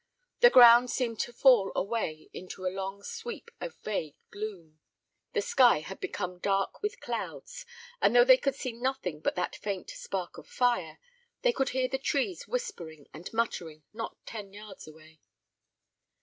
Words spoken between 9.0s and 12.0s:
but that faint spark of fire, they could hear the